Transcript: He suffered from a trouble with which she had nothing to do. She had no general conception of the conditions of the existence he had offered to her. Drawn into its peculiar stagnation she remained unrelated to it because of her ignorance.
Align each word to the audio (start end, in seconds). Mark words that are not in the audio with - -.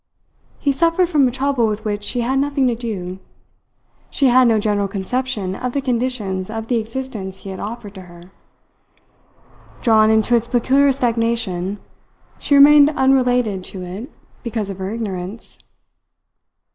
He 0.57 0.71
suffered 0.71 1.09
from 1.09 1.27
a 1.27 1.31
trouble 1.31 1.67
with 1.67 1.85
which 1.85 2.03
she 2.03 2.21
had 2.21 2.39
nothing 2.39 2.65
to 2.65 2.73
do. 2.73 3.19
She 4.09 4.29
had 4.29 4.47
no 4.47 4.57
general 4.57 4.87
conception 4.87 5.53
of 5.53 5.73
the 5.73 5.79
conditions 5.81 6.49
of 6.49 6.65
the 6.69 6.77
existence 6.77 7.37
he 7.37 7.51
had 7.51 7.59
offered 7.59 7.93
to 7.93 8.01
her. 8.01 8.31
Drawn 9.83 10.09
into 10.09 10.35
its 10.35 10.47
peculiar 10.47 10.91
stagnation 10.91 11.77
she 12.39 12.55
remained 12.55 12.89
unrelated 12.89 13.63
to 13.65 13.83
it 13.83 14.09
because 14.41 14.71
of 14.71 14.79
her 14.79 14.89
ignorance. 14.91 15.59